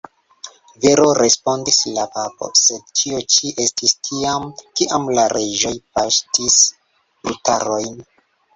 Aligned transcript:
Vero, 0.85 1.03
respondis 1.17 1.77
la 1.97 2.05
papo, 2.15 2.47
sed 2.61 2.87
tio 3.03 3.21
ĉi 3.35 3.53
estis 3.67 3.95
tiam, 4.09 4.49
kiam 4.81 5.07
la 5.21 5.29
reĝoj 5.37 5.77
paŝtis 6.01 6.59
brutarojn. 7.25 8.05